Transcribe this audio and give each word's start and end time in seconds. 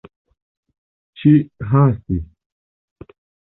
Ŝi 1.19 1.33
hastis. 1.75 2.27